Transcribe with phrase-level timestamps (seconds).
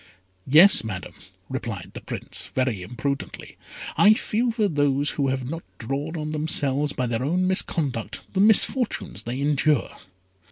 [0.47, 1.13] "Yes, Madam,"
[1.47, 3.55] replied the Prince, very imprudently,
[3.95, 8.39] "I feel for those who have not drawn on themselves by their own misconduct the
[8.39, 9.91] misfortunes they endure."